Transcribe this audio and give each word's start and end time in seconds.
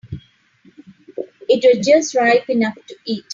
It 1.47 1.63
was 1.77 1.85
just 1.85 2.15
ripe 2.15 2.49
enough 2.49 2.73
to 2.87 2.95
eat. 3.05 3.23